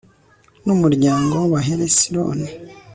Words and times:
n'umuryango 0.65 1.33
w 1.41 1.43
abahesironi 1.49 2.49